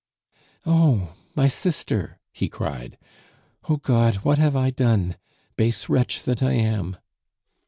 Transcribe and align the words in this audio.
"Oh! 0.65 1.13
my 1.35 1.47
sister!" 1.47 2.17
he 2.31 2.49
cried. 2.49 2.97
"Oh, 3.69 3.75
God! 3.77 4.15
what 4.25 4.39
have 4.39 4.55
I 4.55 4.71
done? 4.71 5.15
Base 5.57 5.89
wretch 5.89 6.23
that 6.23 6.41
I 6.41 6.53
am!" 6.53 6.97